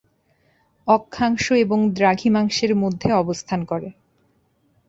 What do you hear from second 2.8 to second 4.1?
মধ্যে অবস্থান করে।